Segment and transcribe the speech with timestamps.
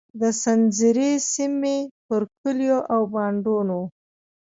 [0.19, 3.81] د سنځري سیمې پر کلیو او بانډونو.